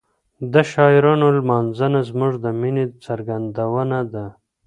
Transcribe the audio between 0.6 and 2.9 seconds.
شاعرانو لمانځنه زموږ د مینې